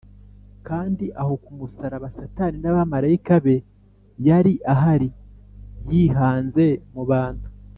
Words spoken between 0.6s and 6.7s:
kandi aho ku musaraba, satani n’abamarayika be, yari ahari yihanze